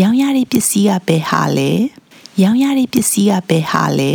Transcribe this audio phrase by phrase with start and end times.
[0.00, 1.70] ရောင်းရတဲ့ပစ္စည်းကဘယ်ဟာလဲ
[2.42, 4.12] ရောင်းရတဲ့ပစ္စည်းကဘယ်ဟာလဲ